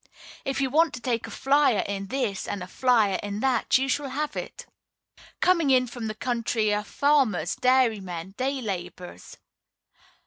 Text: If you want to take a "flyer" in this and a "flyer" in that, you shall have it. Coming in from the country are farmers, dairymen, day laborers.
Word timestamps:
If 0.45 0.59
you 0.61 0.71
want 0.71 0.95
to 0.95 0.99
take 0.99 1.27
a 1.27 1.29
"flyer" 1.29 1.83
in 1.85 2.07
this 2.07 2.47
and 2.47 2.63
a 2.63 2.67
"flyer" 2.67 3.19
in 3.21 3.39
that, 3.41 3.77
you 3.77 3.87
shall 3.87 4.09
have 4.09 4.35
it. 4.35 4.65
Coming 5.41 5.69
in 5.69 5.85
from 5.85 6.07
the 6.07 6.15
country 6.15 6.73
are 6.73 6.83
farmers, 6.83 7.55
dairymen, 7.55 8.33
day 8.35 8.61
laborers. 8.63 9.37